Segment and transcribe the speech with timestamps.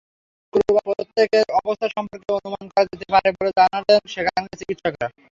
[0.53, 5.07] শুক্রবার প্রত্যেকের অবস্থা সম্পর্কে অনুমান করা যেতে পারে বলে জানালেন সেখানকার চিকিৎসকরা।